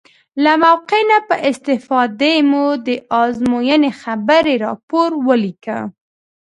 [0.43, 2.87] له موقع نه په استفادې مو د
[3.21, 5.79] ازموینې خبري راپور ولیکه.